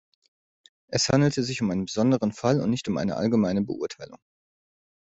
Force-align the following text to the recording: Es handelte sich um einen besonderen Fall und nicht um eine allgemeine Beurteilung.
Es 0.87 1.09
handelte 1.09 1.43
sich 1.43 1.61
um 1.61 1.69
einen 1.69 1.85
besonderen 1.85 2.31
Fall 2.31 2.59
und 2.59 2.71
nicht 2.71 2.87
um 2.87 2.97
eine 2.97 3.17
allgemeine 3.17 3.61
Beurteilung. 3.61 4.17